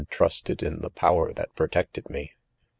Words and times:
trusted 0.09 0.63
in 0.63 0.79
the 0.81 0.89
power 0.89 1.31
that. 1.31 1.53
protected 1.55 2.09
me. 2.09 2.33